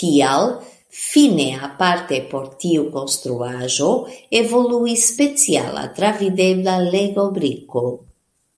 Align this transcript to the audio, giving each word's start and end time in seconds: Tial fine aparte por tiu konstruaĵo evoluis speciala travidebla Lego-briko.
Tial 0.00 0.46
fine 1.00 1.44
aparte 1.66 2.18
por 2.32 2.48
tiu 2.64 2.88
konstruaĵo 2.96 3.92
evoluis 4.42 5.08
speciala 5.14 5.88
travidebla 6.02 6.76
Lego-briko. 6.92 7.88